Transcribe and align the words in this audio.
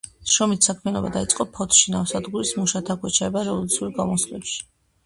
შრომითი 0.35 0.67
საქმიანობა 0.67 1.11
დაიწყო 1.17 1.47
ფოთში, 1.59 1.85
ნავსადგურის 1.97 2.55
მუშად; 2.63 2.91
აქვე 2.97 3.17
ჩაება 3.21 3.47
რევოლუციურ 3.51 3.97
გამოსვლებში. 4.03 4.61